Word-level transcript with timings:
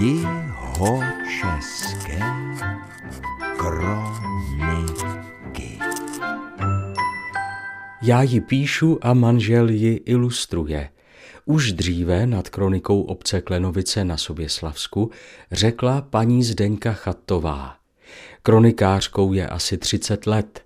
Jihočeské 0.00 1.80
kroniky. 3.56 4.98
Já 8.02 8.22
ji 8.22 8.40
píšu 8.40 8.98
a 9.02 9.14
manžel 9.14 9.68
ji 9.68 9.94
ilustruje. 9.94 10.88
Už 11.44 11.72
dříve 11.72 12.26
nad 12.26 12.48
kronikou 12.48 13.02
obce 13.02 13.40
Klenovice 13.40 14.04
na 14.04 14.16
Soběslavsku 14.16 15.10
řekla 15.52 16.00
paní 16.00 16.44
Zdeňka 16.44 16.92
Chattová. 16.92 17.76
Kronikářkou 18.42 19.32
je 19.32 19.48
asi 19.48 19.78
30 19.78 20.26
let. 20.26 20.64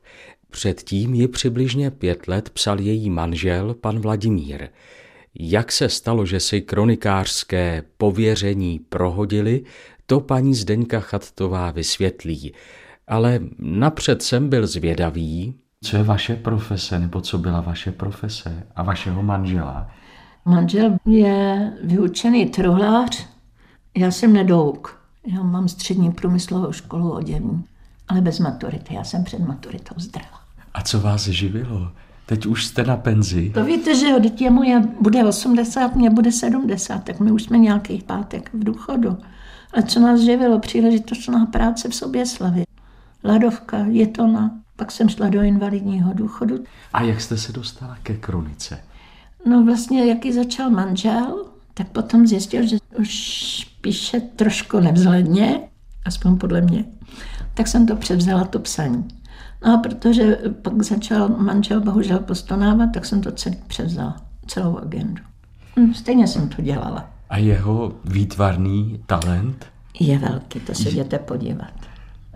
Předtím 0.50 1.14
ji 1.14 1.28
přibližně 1.28 1.90
pět 1.90 2.28
let 2.28 2.50
psal 2.50 2.80
její 2.80 3.10
manžel, 3.10 3.74
pan 3.74 4.00
Vladimír. 4.00 4.68
Jak 5.40 5.72
se 5.72 5.88
stalo, 5.88 6.26
že 6.26 6.40
si 6.40 6.60
kronikářské 6.60 7.82
pověření 7.98 8.78
prohodili, 8.78 9.64
to 10.06 10.20
paní 10.20 10.54
Zdeňka 10.54 11.00
Chattová 11.00 11.70
vysvětlí. 11.70 12.52
Ale 13.08 13.40
napřed 13.58 14.22
jsem 14.22 14.48
byl 14.48 14.66
zvědavý. 14.66 15.54
Co 15.84 15.96
je 15.96 16.02
vaše 16.02 16.36
profese, 16.36 16.98
nebo 16.98 17.20
co 17.20 17.38
byla 17.38 17.60
vaše 17.60 17.92
profese 17.92 18.66
a 18.76 18.82
vašeho 18.82 19.22
manžela? 19.22 19.90
Manžel 20.44 20.96
je 21.06 21.72
vyučený 21.82 22.46
truhlář, 22.46 23.26
já 23.96 24.10
jsem 24.10 24.32
nedouk. 24.32 25.00
Já 25.26 25.42
mám 25.42 25.68
střední 25.68 26.12
průmyslovou 26.12 26.72
školu 26.72 27.12
oděvní, 27.12 27.64
ale 28.08 28.20
bez 28.20 28.38
maturity. 28.38 28.94
Já 28.94 29.04
jsem 29.04 29.24
před 29.24 29.38
maturitou 29.38 29.94
zdrala. 29.96 30.40
A 30.74 30.82
co 30.82 31.00
vás 31.00 31.28
živilo? 31.28 31.92
Teď 32.26 32.46
už 32.46 32.66
jste 32.66 32.84
na 32.84 32.96
penzi. 32.96 33.50
To 33.54 33.64
víte, 33.64 33.94
že 33.94 34.08
jo, 34.08 34.18
dítě 34.18 34.50
mu 34.50 34.62
je, 34.62 34.82
bude 35.00 35.24
80, 35.24 35.94
mě 35.96 36.10
bude 36.10 36.32
70, 36.32 37.04
tak 37.04 37.20
my 37.20 37.32
už 37.32 37.42
jsme 37.42 37.58
nějakých 37.58 38.04
pátek 38.04 38.50
v 38.54 38.64
důchodu. 38.64 39.18
A 39.72 39.82
co 39.82 40.00
nás 40.00 40.20
živilo? 40.20 40.58
Příležitostná 40.58 41.46
práce 41.46 41.88
v 41.88 41.94
Soběslavě. 41.94 42.64
Ladovka, 43.24 43.78
Jetona, 43.78 44.50
pak 44.76 44.92
jsem 44.92 45.08
šla 45.08 45.28
do 45.28 45.42
invalidního 45.42 46.12
důchodu. 46.12 46.64
A 46.92 47.02
jak 47.02 47.20
jste 47.20 47.36
se 47.36 47.52
dostala 47.52 47.98
ke 48.02 48.16
kronice? 48.16 48.78
No 49.46 49.64
vlastně, 49.64 50.04
jaký 50.04 50.32
začal 50.32 50.70
manžel, 50.70 51.44
tak 51.74 51.88
potom 51.88 52.26
zjistil, 52.26 52.66
že 52.66 52.76
už 52.98 53.76
píše 53.80 54.20
trošku 54.20 54.80
nevzhledně, 54.80 55.60
aspoň 56.04 56.38
podle 56.38 56.60
mě. 56.60 56.84
Tak 57.54 57.66
jsem 57.66 57.86
to 57.86 57.96
převzala, 57.96 58.44
to 58.44 58.58
psaní. 58.58 59.08
No 59.66 59.74
a 59.74 59.76
protože 59.78 60.38
pak 60.62 60.82
začal 60.82 61.28
manžel 61.28 61.80
bohužel 61.80 62.18
postonávat, 62.18 62.86
tak 62.94 63.04
jsem 63.06 63.20
to 63.20 63.32
celý 63.32 63.56
převzala, 63.66 64.16
celou 64.46 64.78
agendu. 64.78 65.22
Hm, 65.78 65.94
Stejně 65.94 66.26
jsem 66.26 66.48
to 66.48 66.62
dělala. 66.62 67.10
A 67.30 67.36
jeho 67.38 67.92
výtvarný 68.04 69.00
talent? 69.06 69.66
Je 70.00 70.18
velký, 70.18 70.60
to 70.60 70.74
se 70.74 70.88
jděte 70.88 71.18
podívat. 71.18 71.70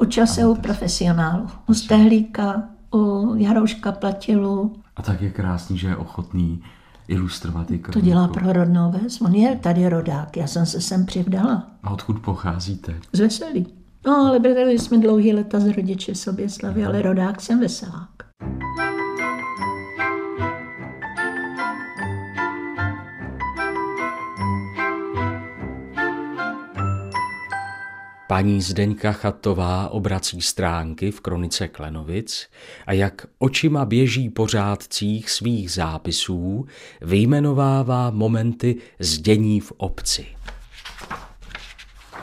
Učil 0.00 0.26
se 0.26 0.46
u 0.46 0.54
profesionálu, 0.54 1.46
u 1.68 1.74
Stehlíka, 1.74 2.62
u 2.94 3.34
Jarouška 3.36 3.92
Platilu. 3.92 4.72
A 4.96 5.02
tak 5.02 5.20
je 5.22 5.30
krásný, 5.30 5.78
že 5.78 5.88
je 5.88 5.96
ochotný 5.96 6.62
ilustrovat 7.08 7.70
i 7.70 7.78
To 7.78 7.82
kroniku. 7.82 8.06
dělá 8.10 8.28
pro 8.28 8.52
rodnou 8.52 8.90
ves. 8.92 9.20
On 9.20 9.34
je 9.34 9.56
tady 9.56 9.88
rodák, 9.88 10.36
já 10.36 10.46
jsem 10.46 10.66
se 10.66 10.80
sem 10.80 11.06
přivdala. 11.06 11.66
A 11.82 11.90
odkud 11.90 12.18
pocházíte? 12.18 12.94
Z 13.12 13.18
veselí. 13.20 13.66
No, 14.06 14.16
ale 14.16 14.40
byli 14.40 14.78
jsme 14.78 14.98
dlouhý 14.98 15.32
leta 15.32 15.60
z 15.60 15.66
rodiče 15.66 16.14
sobě 16.14 16.48
slavy, 16.48 16.84
ale 16.84 17.02
rodák 17.02 17.40
jsem 17.40 17.60
veselák. 17.60 18.08
Paní 28.28 28.62
Zdeňka 28.62 29.12
Chatová 29.12 29.88
obrací 29.88 30.40
stránky 30.40 31.10
v 31.10 31.20
kronice 31.20 31.68
Klenovic 31.68 32.48
a 32.86 32.92
jak 32.92 33.26
očima 33.38 33.84
běží 33.84 34.30
po 34.30 34.46
řádcích 34.46 35.30
svých 35.30 35.70
zápisů, 35.70 36.66
vyjmenovává 37.00 38.10
momenty 38.10 38.76
z 38.98 39.18
dění 39.18 39.60
v 39.60 39.72
obci. 39.76 40.26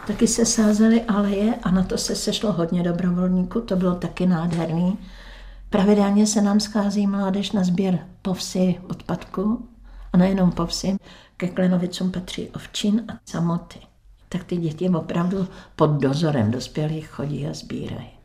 Taky 0.08 0.28
se 0.28 0.46
sázely 0.46 1.02
aleje 1.04 1.56
a 1.64 1.72
na 1.72 1.84
to 1.84 1.98
se 1.98 2.16
sešlo 2.16 2.52
hodně 2.52 2.84
dobrovolníků, 2.84 3.62
to 3.62 3.76
bylo 3.76 3.96
taky 3.96 4.26
nádherný. 4.26 4.98
Pravidelně 5.70 6.28
se 6.28 6.42
nám 6.42 6.60
schází 6.60 7.08
mládež 7.08 7.52
na 7.52 7.64
sběr 7.64 8.00
povsy 8.22 8.80
odpadku 8.90 9.70
a 10.14 10.18
nejenom 10.18 10.52
povsy, 10.52 10.98
ke 11.38 11.48
Klenovicům 11.48 12.12
patří 12.12 12.50
ovčin 12.50 13.04
a 13.08 13.20
samoty. 13.26 13.80
Tak 14.30 14.44
ty 14.44 14.58
děti 14.58 14.90
opravdu 14.90 15.48
pod 15.76 15.90
dozorem 15.90 16.52
dospělých 16.52 17.08
chodí 17.08 17.48
a 17.48 17.54
sbírají. 17.54 18.17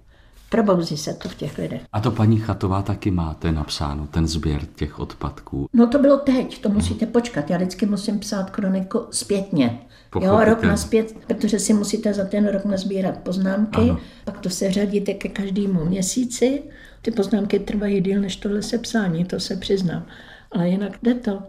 Probouzí 0.52 0.96
se 0.96 1.14
to 1.14 1.28
v 1.28 1.34
těch 1.34 1.58
lidech. 1.58 1.82
A 1.92 2.00
to 2.00 2.10
paní 2.10 2.38
Chatová 2.38 2.82
taky 2.82 3.10
máte 3.10 3.52
napsáno, 3.52 4.06
ten 4.06 4.28
sběr 4.28 4.60
těch 4.74 4.98
odpadků. 4.98 5.68
No 5.72 5.86
to 5.86 5.98
bylo 5.98 6.16
teď, 6.18 6.62
to 6.62 6.68
musíte 6.68 7.06
počkat. 7.06 7.50
Já 7.50 7.56
vždycky 7.56 7.86
musím 7.86 8.18
psát 8.18 8.50
kroniku 8.50 9.06
zpětně. 9.10 9.80
Jo, 10.20 10.40
rok 10.44 10.62
naspět, 10.62 11.14
protože 11.26 11.58
si 11.58 11.74
musíte 11.74 12.14
za 12.14 12.24
ten 12.24 12.48
rok 12.48 12.64
nazbírat 12.64 13.18
poznámky, 13.18 13.80
Ano. 13.80 13.90
ano. 13.90 14.00
pak 14.24 14.40
to 14.40 14.50
se 14.50 14.70
řadíte 14.72 15.14
ke 15.14 15.28
každému 15.28 15.84
měsíci. 15.84 16.62
Ty 17.02 17.10
poznámky 17.10 17.58
trvají 17.58 18.00
díl 18.00 18.20
než 18.20 18.36
tohle 18.36 18.62
sepsání, 18.62 19.24
to 19.24 19.40
se 19.40 19.56
přiznám. 19.56 20.06
Ale 20.52 20.68
jinak 20.68 20.92
jde 21.02 21.14
to. 21.14 21.42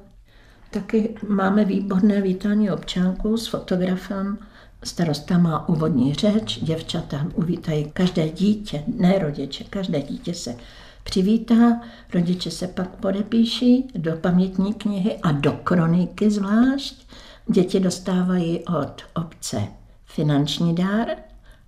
Taky 0.71 1.15
máme 1.27 1.65
výborné 1.65 2.21
vítání 2.21 2.71
občánků 2.71 3.37
s 3.37 3.47
fotografem. 3.47 4.37
Starosta 4.83 5.37
má 5.37 5.69
úvodní 5.69 6.13
řeč, 6.13 6.59
děvčata 6.59 7.27
uvítají 7.35 7.91
každé 7.93 8.29
dítě, 8.29 8.83
ne 8.97 9.19
rodiče, 9.19 9.63
každé 9.63 10.01
dítě 10.01 10.33
se 10.33 10.55
přivítá, 11.03 11.81
rodiče 12.13 12.51
se 12.51 12.67
pak 12.67 12.89
podepíší 12.89 13.87
do 13.95 14.11
pamětní 14.15 14.73
knihy 14.73 15.17
a 15.23 15.31
do 15.31 15.51
kroniky 15.51 16.31
zvlášť. 16.31 17.07
Děti 17.47 17.79
dostávají 17.79 18.59
od 18.65 19.01
obce 19.15 19.63
finanční 20.05 20.75
dár 20.75 21.07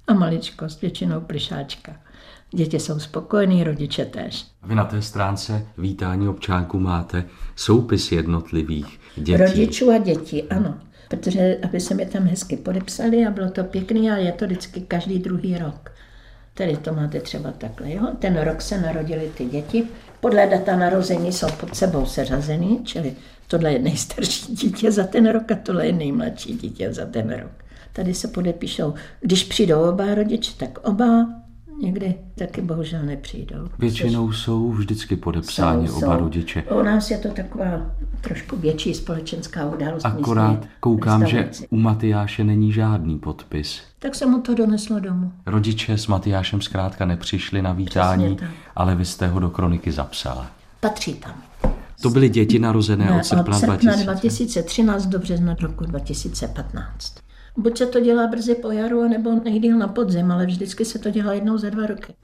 a 0.07 0.13
maličkost, 0.13 0.81
většinou 0.81 1.21
plišáčka. 1.21 1.95
Děti 2.51 2.79
jsou 2.79 2.99
spokojení, 2.99 3.63
rodiče 3.63 4.05
tež. 4.05 4.45
Vy 4.63 4.75
na 4.75 4.85
té 4.85 5.01
stránce 5.01 5.67
vítání 5.77 6.27
občánku 6.27 6.79
máte 6.79 7.25
soupis 7.55 8.11
jednotlivých 8.11 8.99
dětí. 9.15 9.37
Rodičů 9.37 9.91
a 9.91 9.97
dětí, 9.97 10.43
ano. 10.43 10.79
Protože 11.15 11.57
aby 11.63 11.79
se 11.79 11.93
mi 11.93 12.05
tam 12.05 12.23
hezky 12.23 12.57
podepsali 12.57 13.25
a 13.25 13.31
bylo 13.31 13.49
to 13.49 13.63
pěkný 13.63 14.11
a 14.11 14.17
je 14.17 14.31
to 14.31 14.45
vždycky 14.45 14.81
každý 14.81 15.19
druhý 15.19 15.57
rok. 15.57 15.91
Tady 16.53 16.77
to 16.77 16.93
máte 16.93 17.19
třeba 17.19 17.51
takhle, 17.51 17.91
jo? 17.91 18.07
Ten 18.19 18.37
rok 18.41 18.61
se 18.61 18.81
narodili 18.81 19.31
ty 19.37 19.45
děti. 19.45 19.87
Podle 20.19 20.47
data 20.47 20.75
narození 20.75 21.31
jsou 21.31 21.47
pod 21.59 21.75
sebou 21.75 22.05
seřazený, 22.05 22.79
čili 22.83 23.15
tohle 23.47 23.73
je 23.73 23.79
nejstarší 23.79 24.55
dítě 24.55 24.91
za 24.91 25.03
ten 25.03 25.29
rok 25.29 25.51
a 25.51 25.55
tohle 25.55 25.87
je 25.87 25.93
nejmladší 25.93 26.53
dítě 26.53 26.93
za 26.93 27.05
ten 27.05 27.29
rok. 27.29 27.51
Tady 27.93 28.13
se 28.13 28.27
podepíšou, 28.27 28.93
když 29.21 29.43
přijdou 29.43 29.89
oba 29.89 30.15
rodiče, 30.15 30.51
tak 30.57 30.87
oba, 30.87 31.27
někdy 31.81 32.15
taky 32.35 32.61
bohužel 32.61 33.03
nepřijdou. 33.03 33.67
Většinou 33.79 34.31
jsou 34.31 34.71
vždycky 34.71 35.15
podepsáni 35.15 35.87
Jsou, 35.87 35.97
oba 35.97 36.15
jsou. 36.15 36.23
rodiče. 36.23 36.63
U 36.63 36.81
nás 36.83 37.11
je 37.11 37.17
to 37.17 37.29
taková 37.29 37.81
trošku 38.21 38.57
větší 38.57 38.93
společenská 38.93 39.65
událost. 39.65 40.05
Akorát 40.05 40.65
koukám, 40.79 41.25
že 41.27 41.49
u 41.69 41.77
Matyáše 41.77 42.43
není 42.43 42.71
žádný 42.71 43.19
podpis. 43.19 43.81
Tak 43.99 44.15
se 44.15 44.25
mu 44.25 44.41
to 44.41 44.53
doneslo 44.53 44.99
domů. 44.99 45.31
Rodiče 45.45 45.97
s 45.97 46.07
Matyášem 46.07 46.61
zkrátka 46.61 47.05
nepřišli 47.05 47.61
na 47.61 47.73
vítání, 47.73 48.37
ale 48.75 48.95
vy 48.95 49.05
jste 49.05 49.27
ho 49.27 49.39
do 49.39 49.49
kroniky 49.49 49.91
zapsala. 49.91 50.47
Patří 50.79 51.13
tam. 51.13 51.33
To 52.01 52.09
byly 52.09 52.29
děti 52.29 52.59
narozené 52.59 53.05
Ne, 53.05 53.17
od 53.17 53.25
srpna 53.25 53.55
od 53.57 53.59
srpna 53.59 53.75
2000. 53.75 54.03
2013 54.05 55.05
do 55.05 55.19
března 55.19 55.55
roku 55.61 55.85
2015. 55.85 57.15
Buď 57.57 57.77
se 57.77 57.85
to 57.85 57.99
dělá 57.99 58.27
brzy 58.27 58.55
po 58.55 58.71
jaru, 58.71 59.07
nebo 59.07 59.31
nejdýl 59.43 59.77
na 59.77 59.87
podzim, 59.87 60.31
ale 60.31 60.45
vždycky 60.45 60.85
se 60.85 60.99
to 60.99 61.09
dělá 61.09 61.33
jednou 61.33 61.57
za 61.57 61.69
dva 61.69 61.85
roky. 61.85 62.15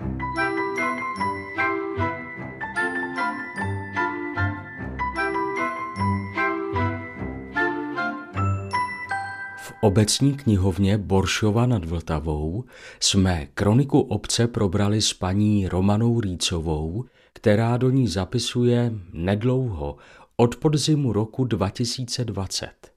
V 9.58 9.74
obecní 9.82 10.34
knihovně 10.34 10.98
Boršova 10.98 11.66
nad 11.66 11.86
Vltavou 11.86 12.64
jsme 13.00 13.48
kroniku 13.54 14.00
obce 14.00 14.48
probrali 14.48 15.02
s 15.02 15.14
paní 15.14 15.68
Romanou 15.68 16.20
Rýcovou, 16.20 17.06
která 17.34 17.78
do 17.78 17.90
ní 17.90 18.08
zapisuje 18.08 18.94
nedlouho, 19.14 19.98
od 20.38 20.56
podzimu 20.56 21.14
roku 21.14 21.46
2020. 21.46 22.91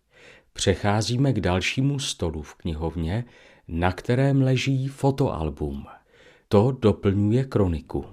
Přecházíme 0.59 1.33
k 1.33 1.41
dalšímu 1.41 1.99
stolu 1.99 2.43
v 2.43 2.55
knihovně, 2.55 3.25
na 3.69 3.93
kterém 3.93 4.43
leží 4.43 4.87
fotoalbum. 4.89 5.85
To 6.49 6.77
doplňuje 6.81 7.45
kroniku. 7.45 8.05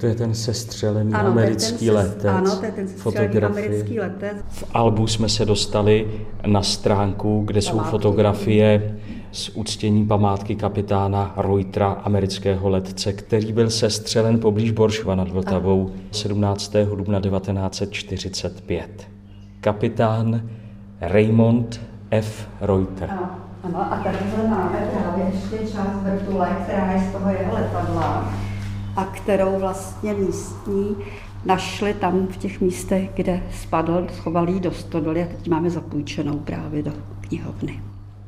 To 0.00 0.06
je 0.06 0.14
ten 0.14 0.34
sestřelený 0.34 1.12
Ano, 1.14 1.22
ten 1.30 1.32
americký 1.38 1.86
ses- 1.86 1.94
letec. 1.94 2.24
Ano, 2.24 2.56
to 2.58 2.64
je 2.64 2.72
ten 2.72 2.88
sestřelený 2.88 3.26
fotografie. 3.28 3.66
americký 3.66 4.00
letec. 4.00 4.36
V 4.48 4.64
albu 4.74 5.06
jsme 5.06 5.28
se 5.28 5.44
dostali 5.44 6.10
na 6.46 6.62
stránku, 6.62 7.42
kde 7.46 7.62
jsou 7.62 7.70
Památky. 7.70 7.90
fotografie 7.90 8.98
z 9.32 9.48
uctění 9.48 10.06
památky 10.06 10.56
kapitána 10.56 11.34
Reutera, 11.36 11.90
amerického 11.92 12.68
letce, 12.68 13.12
který 13.12 13.52
byl 13.52 13.70
sestřelen 13.70 14.40
poblíž 14.40 14.70
Boršva 14.70 15.14
nad 15.14 15.28
Vltavou 15.28 15.90
17. 16.10 16.72
dubna 16.96 17.20
1945. 17.20 19.08
Kapitán 19.60 20.50
Raymond 21.00 21.80
F. 22.10 22.48
Reuter. 22.60 23.10
Ano, 23.62 23.92
a 23.92 23.96
tady 24.04 24.18
máme 24.48 24.88
právě 24.92 25.24
ještě 25.34 25.72
část 25.72 26.02
vrtule, 26.02 26.56
která 26.62 26.92
je 26.92 27.00
z 27.00 27.12
toho 27.12 27.30
jeho 27.30 27.54
letadla 27.54 28.32
a 28.96 29.04
kterou 29.04 29.58
vlastně 29.58 30.14
místní 30.14 30.96
našli 31.44 31.94
tam 31.94 32.26
v 32.26 32.36
těch 32.36 32.60
místech, 32.60 33.10
kde 33.14 33.42
spadl, 33.52 34.06
schovali 34.12 34.60
do 34.60 34.70
stodoly 34.72 35.22
a 35.22 35.26
teď 35.26 35.48
máme 35.48 35.70
zapůjčenou 35.70 36.38
právě 36.38 36.82
do 36.82 36.92
knihovny. 37.20 37.80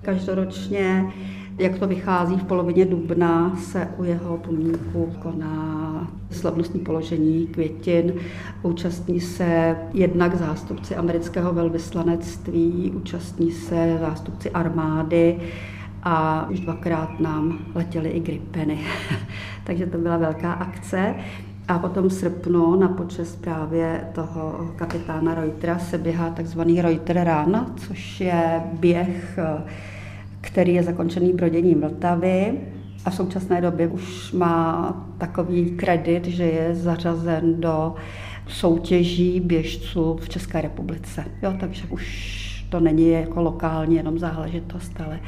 Každoročně, 0.02 1.12
jak 1.58 1.78
to 1.78 1.86
vychází 1.86 2.36
v 2.36 2.44
polovině 2.44 2.84
dubna, 2.84 3.56
se 3.56 3.88
u 3.96 4.04
jeho 4.04 4.36
pomínku 4.36 5.14
koná 5.22 6.08
slavnostní 6.30 6.80
položení 6.80 7.46
květin. 7.46 8.12
Účastní 8.62 9.20
se 9.20 9.76
jednak 9.92 10.34
zástupci 10.34 10.96
amerického 10.96 11.52
velvyslanectví, 11.52 12.92
účastní 12.96 13.52
se 13.52 13.98
zástupci 14.00 14.50
armády, 14.50 15.40
a 16.02 16.46
už 16.50 16.60
dvakrát 16.60 17.20
nám 17.20 17.58
letěly 17.74 18.08
i 18.08 18.20
gripeny. 18.20 18.78
Takže 19.64 19.86
to 19.86 19.98
byla 19.98 20.16
velká 20.16 20.52
akce. 20.52 21.14
A 21.68 21.78
potom 21.78 22.08
v 22.08 22.12
srpnu 22.12 22.76
na 22.76 22.88
počest 22.88 23.42
právě 23.42 24.08
toho 24.14 24.70
kapitána 24.76 25.34
Reutera 25.34 25.78
se 25.78 25.98
běhá 25.98 26.30
takzvaný 26.30 26.82
Reuter 26.82 27.28
Run, 27.28 27.66
což 27.76 28.20
je 28.20 28.62
běh, 28.72 29.38
který 30.40 30.74
je 30.74 30.82
zakončený 30.82 31.32
broděním 31.32 31.80
Vltavy 31.80 32.60
a 33.04 33.10
v 33.10 33.14
současné 33.14 33.60
době 33.60 33.88
už 33.88 34.32
má 34.32 34.92
takový 35.18 35.70
kredit, 35.70 36.24
že 36.24 36.44
je 36.44 36.74
zařazen 36.74 37.60
do 37.60 37.94
soutěží 38.48 39.40
běžců 39.40 40.18
v 40.20 40.28
České 40.28 40.60
republice. 40.60 41.24
Jo, 41.42 41.54
takže 41.60 41.84
už 41.90 42.38
to 42.68 42.80
není 42.80 43.10
jako 43.10 43.42
lokální 43.42 43.96
jenom 43.96 44.18
záležitost, 44.18 44.92
ale 45.06 45.20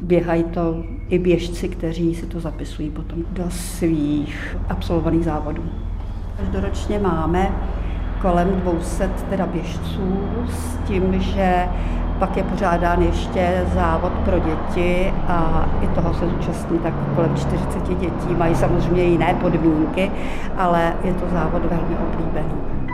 běhají 0.00 0.44
to 0.44 0.84
i 1.08 1.18
běžci, 1.18 1.68
kteří 1.68 2.14
si 2.14 2.26
to 2.26 2.40
zapisují 2.40 2.90
potom 2.90 3.24
do 3.30 3.50
svých 3.50 4.56
absolvovaných 4.68 5.24
závodů. 5.24 5.64
Každoročně 6.36 6.98
máme 6.98 7.50
kolem 8.22 8.48
200 8.48 9.10
teda 9.30 9.46
běžců 9.46 10.18
s 10.48 10.88
tím, 10.88 11.20
že 11.20 11.68
pak 12.18 12.36
je 12.36 12.42
pořádán 12.42 13.02
ještě 13.02 13.64
závod 13.74 14.12
pro 14.12 14.38
děti 14.38 15.14
a 15.28 15.68
i 15.82 15.88
toho 15.88 16.14
se 16.14 16.28
zúčastní 16.28 16.78
tak 16.78 16.94
kolem 17.14 17.36
40 17.36 17.88
dětí. 17.88 18.34
Mají 18.36 18.54
samozřejmě 18.54 19.02
jiné 19.02 19.34
podmínky, 19.34 20.10
ale 20.56 20.92
je 21.04 21.14
to 21.14 21.24
závod 21.32 21.62
velmi 21.64 21.96
oblíbený. 22.12 22.85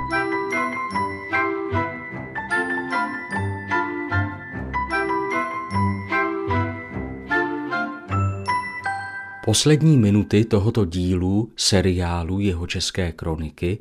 Poslední 9.45 9.97
minuty 9.97 10.45
tohoto 10.45 10.85
dílu 10.85 11.53
seriálu 11.57 12.41
Jeho 12.41 12.67
české 12.67 13.13
kroniky 13.13 13.79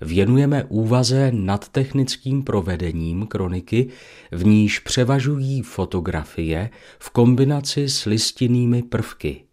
věnujeme 0.00 0.64
úvaze 0.64 1.30
nad 1.34 1.68
technickým 1.68 2.42
provedením 2.42 3.26
kroniky, 3.26 3.88
v 4.32 4.44
níž 4.44 4.78
převažují 4.78 5.62
fotografie 5.62 6.70
v 6.98 7.10
kombinaci 7.10 7.88
s 7.88 8.04
listinnými 8.04 8.82
prvky. 8.82 9.44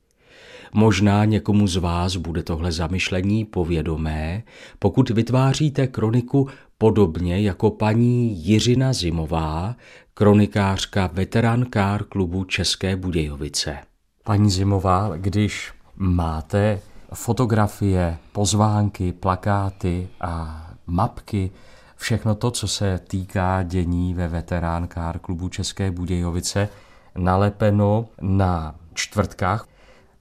Možná 0.74 1.26
někomu 1.26 1.68
z 1.68 1.76
vás 1.76 2.16
bude 2.16 2.44
tohle 2.44 2.72
zamyšlení 2.72 3.46
povědomé, 3.46 4.44
pokud 4.80 5.10
vytváříte 5.10 5.88
kroniku 5.88 6.48
podobně 6.78 7.42
jako 7.42 7.72
paní 7.72 8.46
Jiřina 8.46 8.94
Zimová, 8.94 9.76
kronikářka 10.14 11.10
veterankár 11.14 12.04
klubu 12.04 12.44
České 12.44 12.96
Budějovice. 12.96 13.87
Paní 14.28 14.52
Zimová, 14.52 15.12
když 15.18 15.74
máte 15.96 16.80
fotografie, 17.14 18.18
pozvánky, 18.32 19.14
plakáty 19.14 20.08
a 20.22 20.66
mapky, 20.88 21.52
všechno 21.96 22.36
to, 22.36 22.52
co 22.52 22.68
se 22.68 23.00
týká 23.08 23.64
dění 23.64 24.14
ve 24.14 24.28
veteránkár 24.28 25.20
klubu 25.20 25.50
České 25.50 25.92
Budějovice, 25.92 26.70
nalepeno 27.16 28.06
na 28.22 28.76
čtvrtkách, 28.94 29.68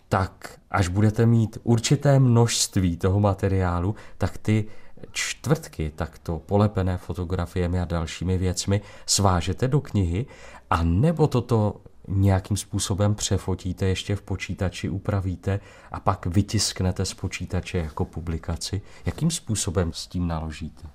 tak 0.08 0.58
až 0.70 0.88
budete 0.88 1.26
mít 1.26 1.58
určité 1.62 2.18
množství 2.18 2.96
toho 2.96 3.20
materiálu, 3.20 3.94
tak 4.18 4.38
ty 4.38 4.64
čtvrtky, 5.12 5.92
takto 5.96 6.38
polepené 6.38 6.98
fotografiemi 6.98 7.80
a 7.80 7.84
dalšími 7.84 8.38
věcmi 8.38 8.80
svážete 9.06 9.68
do 9.68 9.80
knihy 9.80 10.26
a 10.70 10.82
nebo 10.82 11.26
toto 11.26 11.76
nějakým 12.08 12.56
způsobem 12.56 13.14
přefotíte 13.14 13.86
ještě 13.86 14.16
v 14.16 14.22
počítači, 14.22 14.88
upravíte 14.88 15.60
a 15.92 16.00
pak 16.00 16.26
vytisknete 16.26 17.04
z 17.04 17.14
počítače 17.14 17.78
jako 17.78 18.04
publikaci. 18.04 18.82
Jakým 19.06 19.30
způsobem 19.30 19.92
s 19.92 20.06
tím 20.06 20.28
naložíte? 20.28 20.88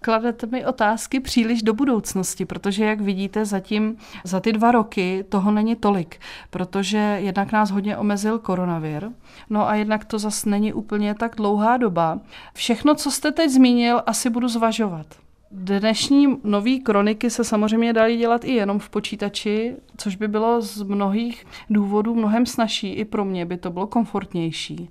kladete 0.00 0.46
mi 0.46 0.66
otázky 0.66 1.20
příliš 1.20 1.62
do 1.62 1.74
budoucnosti, 1.74 2.44
protože 2.44 2.84
jak 2.84 3.00
vidíte, 3.00 3.44
zatím 3.44 3.96
za 4.24 4.40
ty 4.40 4.52
dva 4.52 4.72
roky 4.72 5.24
toho 5.28 5.50
není 5.50 5.76
tolik, 5.76 6.20
protože 6.50 6.98
jednak 6.98 7.52
nás 7.52 7.70
hodně 7.70 7.96
omezil 7.96 8.38
koronavir, 8.38 9.10
no 9.50 9.68
a 9.68 9.74
jednak 9.74 10.04
to 10.04 10.18
zase 10.18 10.50
není 10.50 10.72
úplně 10.72 11.14
tak 11.14 11.36
dlouhá 11.36 11.76
doba. 11.76 12.18
Všechno, 12.54 12.94
co 12.94 13.10
jste 13.10 13.32
teď 13.32 13.50
zmínil, 13.50 14.02
asi 14.06 14.30
budu 14.30 14.48
zvažovat. 14.48 15.06
Dnešní 15.50 16.38
nové 16.44 16.78
kroniky 16.78 17.30
se 17.30 17.44
samozřejmě 17.44 17.92
daly 17.92 18.16
dělat 18.16 18.44
i 18.44 18.52
jenom 18.52 18.78
v 18.78 18.88
počítači, 18.90 19.76
což 19.96 20.16
by 20.16 20.28
bylo 20.28 20.60
z 20.60 20.82
mnohých 20.82 21.46
důvodů 21.70 22.14
mnohem 22.14 22.46
snažší. 22.46 22.92
I 22.92 23.04
pro 23.04 23.24
mě 23.24 23.46
by 23.46 23.56
to 23.56 23.70
bylo 23.70 23.86
komfortnější. 23.86 24.90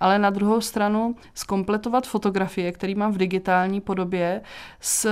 Ale 0.00 0.18
na 0.18 0.30
druhou 0.30 0.60
stranu 0.60 1.16
skompletovat 1.34 2.06
fotografie, 2.06 2.72
který 2.72 2.94
mám 2.94 3.12
v 3.12 3.16
digitální 3.16 3.80
podobě, 3.80 4.40
s 4.80 5.08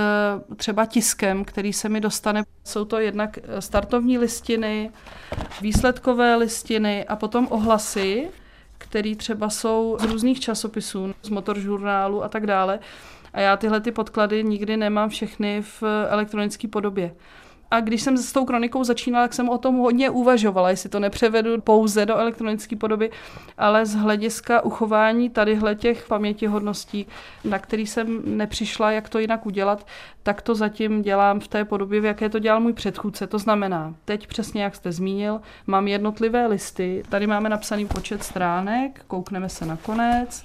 třeba 0.55 0.85
tiskem, 0.85 1.45
který 1.45 1.73
se 1.73 1.89
mi 1.89 2.01
dostane. 2.01 2.43
Jsou 2.63 2.85
to 2.85 2.99
jednak 2.99 3.39
startovní 3.59 4.17
listiny, 4.17 4.91
výsledkové 5.61 6.35
listiny 6.35 7.05
a 7.05 7.15
potom 7.15 7.47
ohlasy, 7.49 8.29
které 8.77 9.15
třeba 9.15 9.49
jsou 9.49 9.97
z 9.99 10.03
různých 10.03 10.39
časopisů, 10.39 11.13
z 11.21 11.29
motoržurnálu 11.29 12.23
a 12.23 12.29
tak 12.29 12.47
dále 12.47 12.79
a 13.33 13.39
já 13.39 13.57
tyhle 13.57 13.81
ty 13.81 13.91
podklady 13.91 14.43
nikdy 14.43 14.77
nemám 14.77 15.09
všechny 15.09 15.61
v 15.61 15.83
elektronické 16.09 16.67
podobě. 16.67 17.15
A 17.73 17.79
když 17.79 18.01
jsem 18.01 18.17
s 18.17 18.31
tou 18.31 18.45
kronikou 18.45 18.83
začínala, 18.83 19.25
tak 19.25 19.33
jsem 19.33 19.49
o 19.49 19.57
tom 19.57 19.77
hodně 19.77 20.09
uvažovala, 20.09 20.69
jestli 20.69 20.89
to 20.89 20.99
nepřevedu 20.99 21.61
pouze 21.61 22.05
do 22.05 22.15
elektronické 22.15 22.75
podoby, 22.75 23.11
ale 23.57 23.85
z 23.85 23.95
hlediska 23.95 24.61
uchování 24.61 25.29
tadyhle 25.29 25.75
těch 25.75 26.07
pamětihodností, 26.07 27.07
na 27.43 27.59
který 27.59 27.87
jsem 27.87 28.21
nepřišla, 28.37 28.91
jak 28.91 29.09
to 29.09 29.19
jinak 29.19 29.45
udělat, 29.45 29.87
tak 30.23 30.41
to 30.41 30.55
zatím 30.55 31.01
dělám 31.01 31.39
v 31.39 31.47
té 31.47 31.65
podobě, 31.65 32.01
v 32.01 32.05
jaké 32.05 32.29
to 32.29 32.39
dělal 32.39 32.59
můj 32.59 32.73
předchůdce. 32.73 33.27
To 33.27 33.39
znamená, 33.39 33.95
teď 34.05 34.27
přesně 34.27 34.63
jak 34.63 34.75
jste 34.75 34.91
zmínil, 34.91 35.41
mám 35.67 35.87
jednotlivé 35.87 36.47
listy, 36.47 37.03
tady 37.09 37.27
máme 37.27 37.49
napsaný 37.49 37.85
počet 37.85 38.23
stránek, 38.23 39.01
koukneme 39.07 39.49
se 39.49 39.65
na 39.65 39.77
konec, 39.77 40.43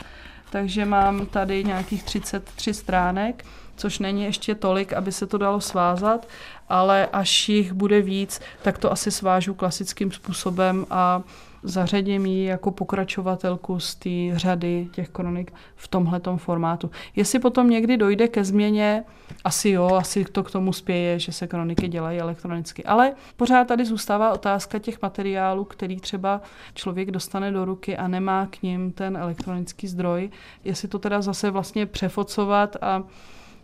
takže 0.50 0.84
mám 0.84 1.26
tady 1.26 1.64
nějakých 1.64 2.02
33 2.02 2.74
stránek, 2.74 3.44
což 3.78 3.98
není 3.98 4.24
ještě 4.24 4.54
tolik, 4.54 4.92
aby 4.92 5.12
se 5.12 5.26
to 5.26 5.38
dalo 5.38 5.60
svázat, 5.60 6.28
ale 6.68 7.06
až 7.12 7.48
jich 7.48 7.72
bude 7.72 8.02
víc, 8.02 8.40
tak 8.62 8.78
to 8.78 8.92
asi 8.92 9.10
svážu 9.10 9.54
klasickým 9.54 10.12
způsobem 10.12 10.86
a 10.90 11.22
zařadím 11.62 12.26
ji 12.26 12.44
jako 12.44 12.70
pokračovatelku 12.70 13.80
z 13.80 13.94
té 13.94 14.38
řady 14.38 14.88
těch 14.92 15.08
kronik 15.08 15.52
v 15.76 15.88
tomhletom 15.88 16.38
formátu. 16.38 16.90
Jestli 17.16 17.38
potom 17.38 17.70
někdy 17.70 17.96
dojde 17.96 18.28
ke 18.28 18.44
změně, 18.44 19.04
asi 19.44 19.70
jo, 19.70 19.94
asi 19.94 20.24
to 20.24 20.42
k 20.42 20.50
tomu 20.50 20.72
spěje, 20.72 21.18
že 21.18 21.32
se 21.32 21.46
kroniky 21.46 21.88
dělají 21.88 22.20
elektronicky. 22.20 22.84
Ale 22.84 23.12
pořád 23.36 23.68
tady 23.68 23.84
zůstává 23.84 24.32
otázka 24.32 24.78
těch 24.78 25.02
materiálů, 25.02 25.64
který 25.64 26.00
třeba 26.00 26.40
člověk 26.74 27.10
dostane 27.10 27.52
do 27.52 27.64
ruky 27.64 27.96
a 27.96 28.08
nemá 28.08 28.46
k 28.46 28.62
ním 28.62 28.92
ten 28.92 29.16
elektronický 29.16 29.88
zdroj. 29.88 30.30
Jestli 30.64 30.88
to 30.88 30.98
teda 30.98 31.22
zase 31.22 31.50
vlastně 31.50 31.86
přefocovat 31.86 32.76
a 32.80 33.02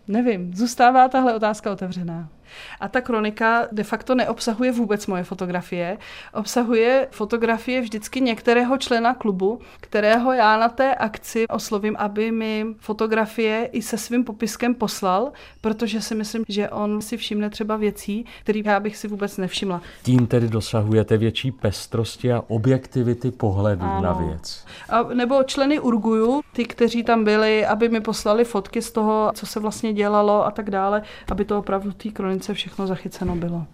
nevím, 0.08 0.54
zůstává 0.54 1.08
tahle 1.08 1.34
otázka 1.34 1.72
otevřená. 1.72 2.28
A 2.80 2.88
ta 2.88 3.00
kronika 3.00 3.68
de 3.72 3.84
facto 3.84 4.14
neobsahuje 4.14 4.72
vůbec 4.72 5.06
moje 5.06 5.24
fotografie. 5.24 5.98
Obsahuje 6.34 7.08
fotografie 7.10 7.80
vždycky 7.80 8.20
některého 8.20 8.78
člena 8.78 9.14
klubu, 9.14 9.60
kterého 9.80 10.32
já 10.32 10.56
na 10.56 10.68
té 10.68 10.94
akci 10.94 11.48
oslovím, 11.48 11.96
aby 11.98 12.32
mi 12.32 12.66
fotografie 12.78 13.68
i 13.72 13.82
se 13.82 13.98
svým 13.98 14.24
popiskem 14.24 14.74
poslal, 14.74 15.32
protože 15.60 16.00
si 16.00 16.14
myslím, 16.14 16.44
že 16.48 16.68
on 16.68 17.02
si 17.02 17.16
všimne 17.16 17.50
třeba 17.50 17.76
věcí, 17.76 18.26
které 18.42 18.60
já 18.64 18.80
bych 18.80 18.96
si 18.96 19.08
vůbec 19.08 19.36
nevšimla. 19.36 19.82
Tím 20.02 20.26
tedy 20.26 20.48
dosahujete 20.48 21.16
větší 21.16 21.50
pestrosti 21.52 22.32
a 22.32 22.44
objektivity 22.48 23.30
pohledu 23.30 23.82
ano. 23.82 24.02
na 24.02 24.12
věc. 24.12 24.64
A 24.88 25.02
nebo 25.02 25.42
členy 25.42 25.80
Urguju, 25.80 26.40
ty, 26.52 26.64
kteří 26.64 27.02
tam 27.02 27.24
byli, 27.24 27.66
aby 27.66 27.88
mi 27.88 28.00
poslali 28.00 28.44
fotky 28.44 28.82
z 28.82 28.92
toho, 28.92 29.30
co 29.34 29.46
se 29.46 29.60
vlastně 29.60 29.92
dělalo 29.92 30.46
a 30.46 30.50
tak 30.50 30.70
dále, 30.70 31.02
aby 31.30 31.44
to 31.44 31.58
opravdu 31.58 31.92
té 31.92 32.08
kronice 32.08 32.33
hranice 32.34 32.54
všechno 32.54 32.86
zachyceno 32.86 33.36
bylo. 33.36 33.66